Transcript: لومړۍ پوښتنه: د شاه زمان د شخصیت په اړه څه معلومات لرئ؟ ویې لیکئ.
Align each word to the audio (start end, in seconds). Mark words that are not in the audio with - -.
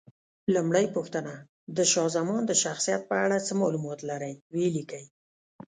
لومړۍ 0.53 0.85
پوښتنه: 0.95 1.33
د 1.77 1.77
شاه 1.91 2.09
زمان 2.15 2.41
د 2.45 2.51
شخصیت 2.63 3.01
په 3.09 3.15
اړه 3.25 3.37
څه 3.47 3.53
معلومات 3.61 3.99
لرئ؟ 4.09 4.33
ویې 4.53 4.69
لیکئ. 4.77 5.03